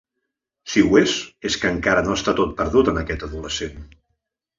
Si 0.75 0.81
ho 0.85 0.95
és, 1.01 1.11
és 1.49 1.57
que 1.65 1.69
encara 1.75 2.03
no 2.07 2.15
està 2.21 2.33
tot 2.39 2.55
perdut, 2.63 2.89
en 2.93 2.99
aquest 3.03 3.27
adolescent. 3.29 3.77